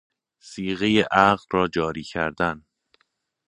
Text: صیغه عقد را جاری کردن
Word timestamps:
صیغه 0.49 0.91
عقد 1.21 1.45
را 1.53 1.67
جاری 1.67 2.03
کردن 2.03 2.65